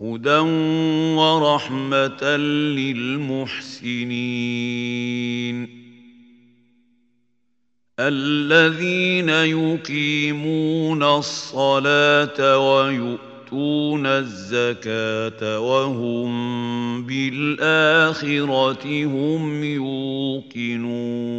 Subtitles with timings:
[0.00, 0.38] هدى
[1.16, 2.36] ورحمة
[2.76, 4.00] للمحسنين
[8.00, 16.30] الذين يقيمون الصلاة ويؤتون الزكاة وهم
[17.06, 21.30] بالآخرة هم يوقنون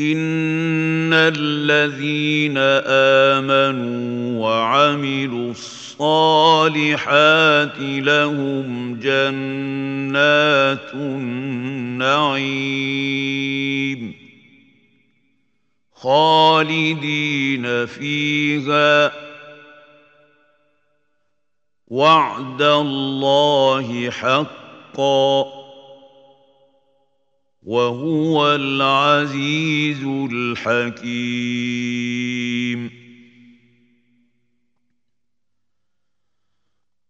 [0.00, 2.58] إن الذين
[3.36, 7.00] آمنوا وعملوا الصالحات
[7.78, 12.60] لهم جنات النعيم
[15.94, 19.12] خالدين فيها
[21.88, 25.59] وعد الله حقا
[27.70, 31.30] وهو العزيز الحكيم.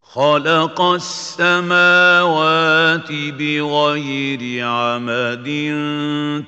[0.03, 1.93] خلق السماوات
[3.13, 5.49] بغير عمد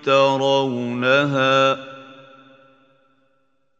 [0.04, 1.91] ترونها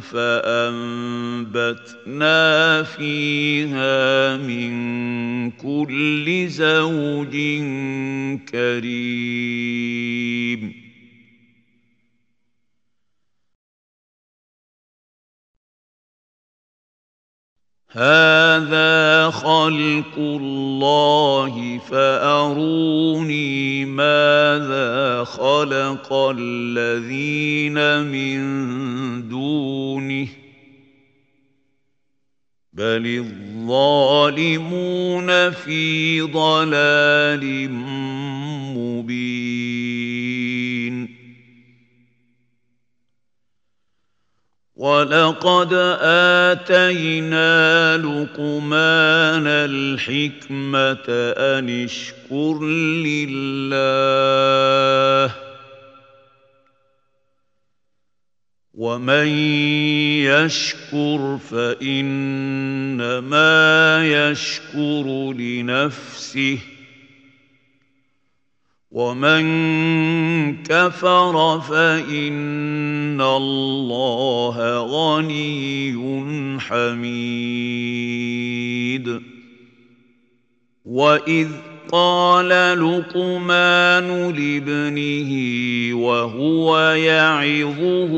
[0.00, 1.72] فأنبتنا
[2.82, 7.36] فيها من كل زوج
[8.52, 10.00] كريم.
[17.92, 28.38] هذا خلق الله فأروني ماذا خلق الذين من
[29.28, 30.26] دونه
[32.72, 33.26] بل
[33.66, 37.70] الظالمون في ضلال
[38.78, 40.39] مبين
[44.80, 45.72] ولقد
[46.52, 51.04] آتينا لقمان الحكمة
[51.36, 52.64] أن اشكر
[53.04, 54.10] لله
[58.74, 59.28] ومن
[60.24, 62.40] يشكر فإنما
[64.06, 66.58] يشكر لنفسه
[68.90, 69.42] ومن
[70.62, 71.60] كفر
[73.20, 75.92] فإن الله غني
[76.60, 77.20] حميد
[80.84, 81.48] وإذ
[81.92, 85.30] قال لقمان لابنه
[86.00, 88.12] وهو يعظه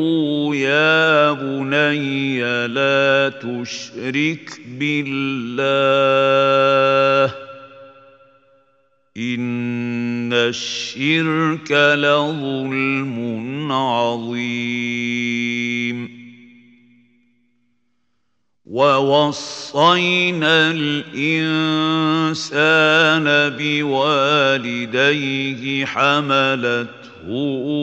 [0.54, 5.82] يا بني لا تشرك بالله
[9.16, 15.42] ان الشرك لظلم عظيم.
[18.72, 21.16] ووصينا الانسان
[23.58, 26.88] بوالديه حملته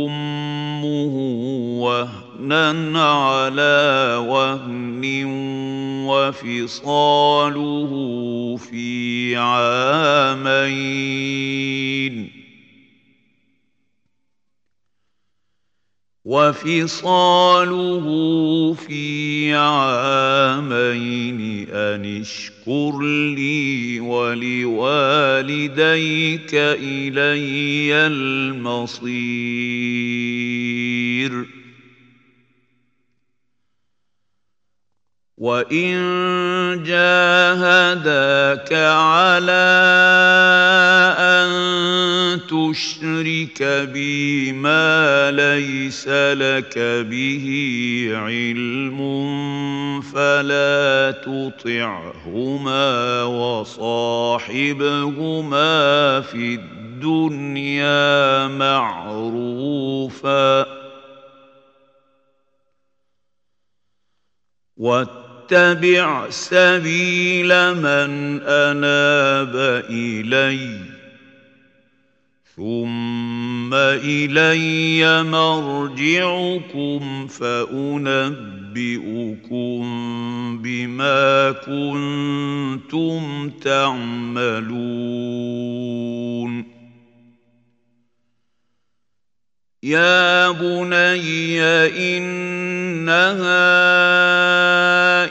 [0.05, 1.15] امه
[1.81, 2.28] وهنا
[2.95, 5.25] على وهن
[6.07, 7.91] وفصاله
[8.57, 10.89] في عامين
[16.25, 18.06] وفصاله
[18.74, 21.39] في عامين
[21.69, 23.01] أن اشكر
[23.35, 24.89] لي ولوالديك
[26.53, 29.19] إلي المصير
[35.39, 35.95] وإن
[36.83, 39.69] جاهداك على
[41.19, 41.50] أن
[42.47, 43.63] تشرك
[43.94, 47.47] بي ما ليس لك به
[48.13, 49.00] علم
[50.01, 53.81] فلا تطعهما وصاحبهما
[56.21, 60.65] في الدنيا معروفا
[65.51, 70.79] واتبع سبيل من أناب اليّ
[72.55, 78.29] ثم إلي مرجعكم فأنبئكم
[80.61, 84.59] بما كنتم تعملون.
[89.83, 92.51] يا بني انها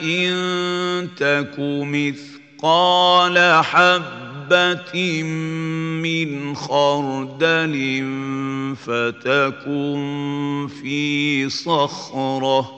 [0.02, 1.54] ان تك
[1.84, 5.22] مثقال حبة
[6.02, 8.04] من خردل
[8.86, 12.77] فتكن في صخرة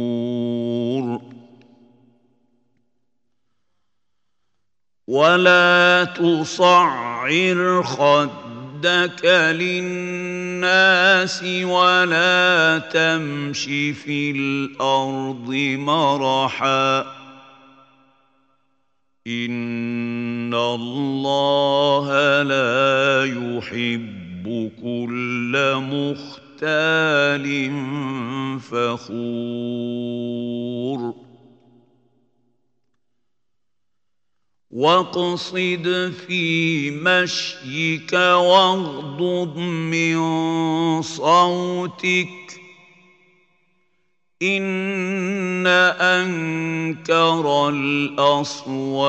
[5.11, 9.25] ولا تصعر خدك
[9.59, 13.63] للناس ولا تمش
[14.03, 16.99] في الأرض مرحا
[19.27, 22.07] ان الله
[22.43, 25.53] لا يحب كل
[25.91, 27.45] مختال
[28.59, 29.91] فخور
[34.71, 40.21] واقصد في مشيك واغضض من
[41.01, 42.27] صوتك
[44.43, 45.67] ان
[46.01, 49.03] انكر الاصوات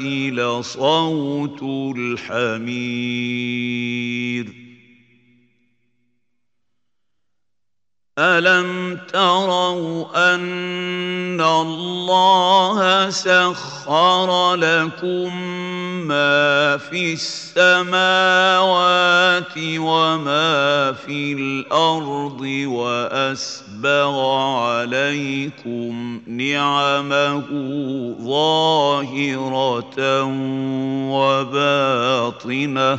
[0.00, 1.62] لصوت
[1.96, 3.38] الحمير
[8.18, 15.36] ألم تروا أن الله سخر لكم
[16.08, 17.98] ما في السماوات
[19.58, 24.20] وما في الأرض وأسبغ
[24.66, 27.44] عليكم نعمه
[28.20, 30.22] ظاهرة
[31.12, 32.98] وباطنة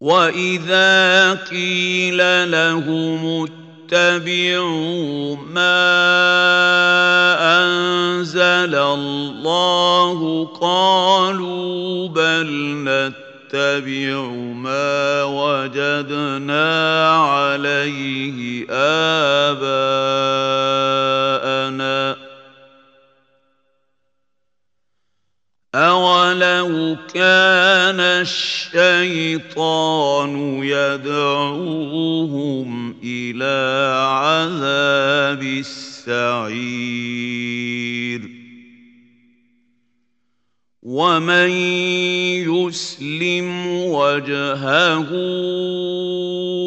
[0.00, 3.48] واذا قيل لهم
[3.92, 5.86] اتبعوا ما
[7.64, 12.48] انزل الله قالوا بل
[12.84, 14.20] نتبع
[14.54, 18.66] ما وجدنا عليه
[19.50, 19.70] اباءنا
[25.74, 29.50] أولو كان الشيطان
[30.64, 32.10] يدعوهم
[33.04, 36.80] إلى عذاب السعير
[40.82, 41.50] ومن
[42.50, 45.08] يسلم وجهه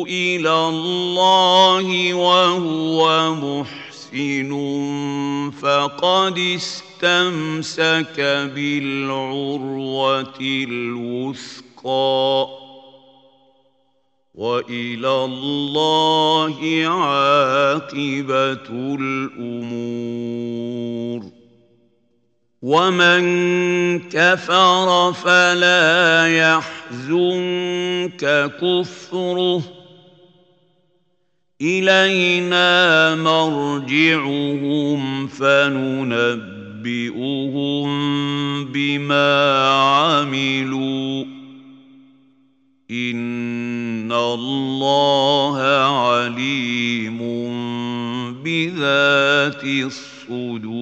[0.08, 4.52] إلى الله وهو محسن
[5.62, 8.20] فقد استمع استمسك
[8.56, 11.44] بالعروة الوثقى
[14.36, 18.70] وإلى الله عاقبة
[19.00, 20.12] الأمور.
[22.62, 23.24] ومن
[24.00, 28.24] كفر فلا يحزنك
[28.62, 29.62] كفره.
[31.62, 36.53] إلينا مرجعهم فننبئ
[36.88, 41.26] ينبئهم بما عملوا
[42.92, 47.20] ان الله عليم
[48.44, 50.74] بذات الصدور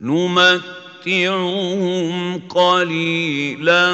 [0.00, 1.58] نمتعهم
[2.48, 3.92] قليلا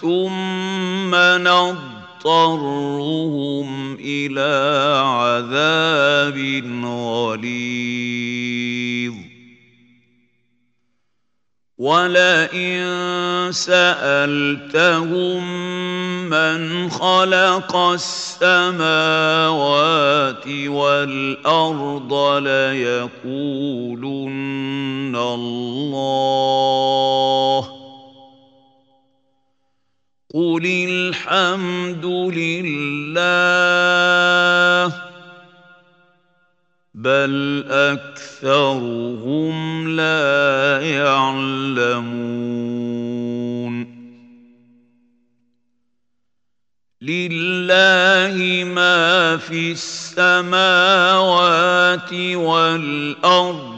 [0.00, 1.93] ثم نضر
[2.24, 4.52] نضطرهم إلى
[5.04, 6.38] عذاب
[6.84, 8.24] غليظ
[11.78, 12.80] ولئن
[13.52, 15.44] سألتهم
[16.30, 18.86] من خلق السماوات
[20.66, 23.84] والأرض ليقولن
[25.16, 26.24] الله
[30.34, 33.14] قل الحمد لله
[36.94, 39.54] بل اكثرهم
[39.96, 42.34] لا يعلمون
[47.02, 51.14] لله ما في السماوات
[52.34, 53.73] والارض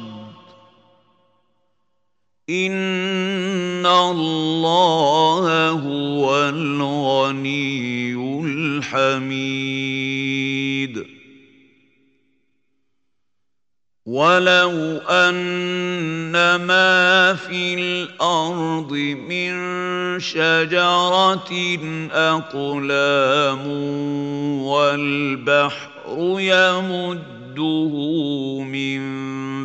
[2.51, 9.87] ان الله هو الغني الحميد.
[14.07, 14.71] ولو
[15.11, 18.93] ان ما في الأرض
[19.29, 19.57] من
[20.21, 21.51] شجره
[22.13, 23.67] اقلام
[24.63, 25.89] والبحر
[27.59, 29.01] يمده من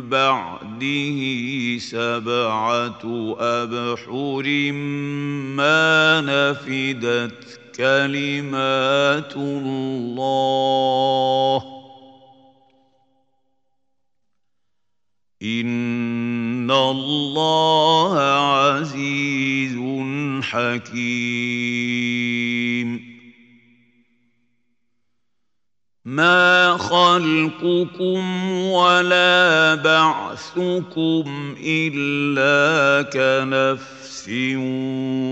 [0.08, 1.18] بعده
[1.78, 3.02] سبعة
[3.38, 4.72] أبحر
[5.56, 10.82] ما نفدت كلمات الله.
[15.42, 19.76] إن الله عزيز
[20.42, 22.31] حكيم.
[26.92, 34.28] خلقكم ولا بعثكم إلا كنفس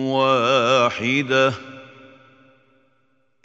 [0.06, 1.52] واحدة.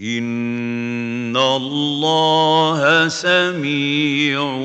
[0.01, 4.57] إن الله سميع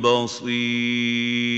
[0.00, 1.57] بصير.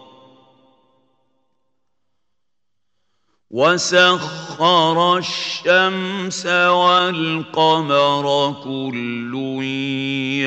[3.51, 8.25] وسخر الشمس والقمر
[8.63, 9.33] كل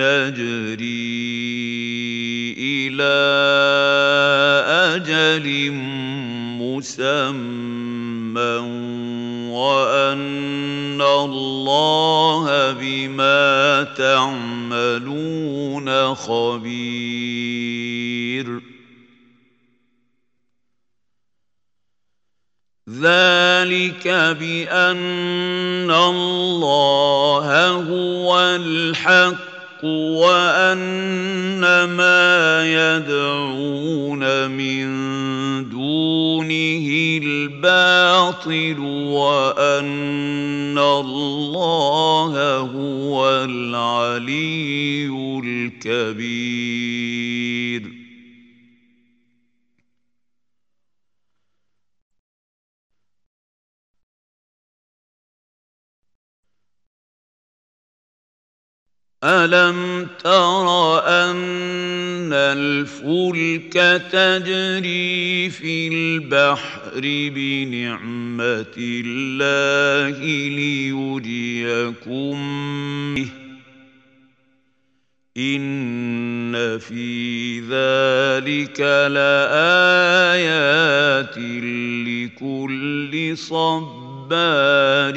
[0.00, 1.04] يجري
[2.58, 3.14] إلى
[4.96, 5.72] أجل
[6.64, 8.56] مسمى
[9.52, 15.34] وان الله بما تعملون
[16.14, 17.44] خبير
[23.00, 24.08] ذلك
[24.40, 34.88] بأن الله هو الحق وأن ما يدعون من
[35.68, 36.86] دونه
[37.22, 44.74] الباطل وأن الله هو العلي
[45.84, 47.93] الكبير.
[59.24, 63.72] الم تر ان الفلك
[64.12, 67.00] تجري في البحر
[67.34, 72.36] بنعمه الله ليريكم
[73.14, 73.28] به
[75.36, 80.58] ان في ذلك لايات
[82.06, 85.14] لكل صبار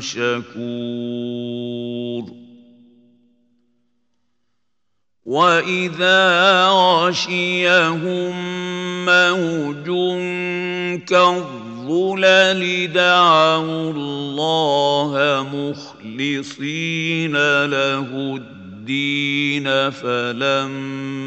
[0.00, 1.66] شكور
[5.26, 8.34] واذا غشيهم
[9.06, 9.86] موج
[11.06, 17.32] كالظلل دعوا الله مخلصين
[17.64, 21.26] له الدين فلما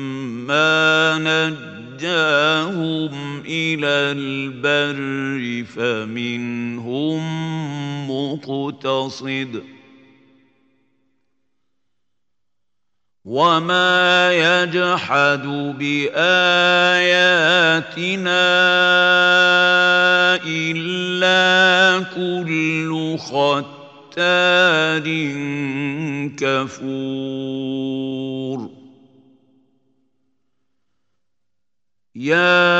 [1.19, 3.11] نجاهم
[3.45, 7.21] إلى البر فمنهم
[8.11, 9.78] مقتصد
[13.29, 15.45] وما يجحد
[15.77, 16.09] باياتنا
[20.45, 25.05] الا كل ختار
[26.37, 27.79] كفور
[32.15, 32.79] يا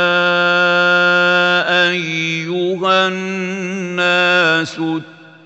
[1.89, 4.79] ايها الناس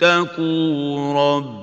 [0.01, 1.62] اتقوا ربكم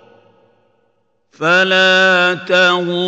[1.41, 3.01] فلا تغرنكم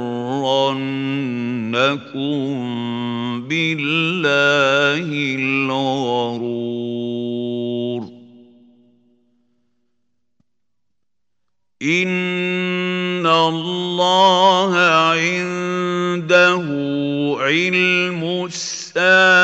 [3.47, 5.07] بالله
[5.39, 6.41] الغرور.
[11.83, 14.77] إن الله
[15.11, 16.65] عنده
[17.41, 19.40] علم الساعة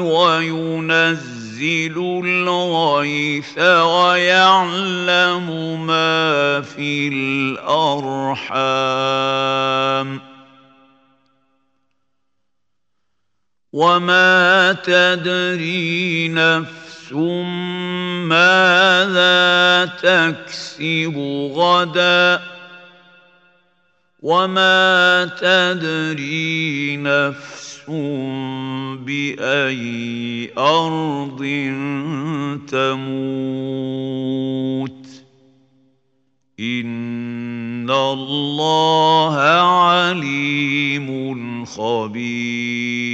[0.00, 5.46] وينزل الغيث ويعلم
[5.86, 8.76] ما في الأرحام
[13.72, 17.12] وما تدري نفس
[18.32, 21.16] ماذا تكسب
[21.54, 22.42] غدا
[24.22, 27.75] وما تدري نفس
[29.06, 31.42] باي ارض
[32.68, 33.06] تموت
[36.60, 39.34] ان الله
[39.80, 41.08] عليم
[41.64, 43.06] خبير